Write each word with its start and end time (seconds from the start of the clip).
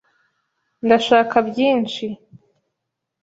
Ndashaka 0.85 1.35
byinshi. 1.49 2.05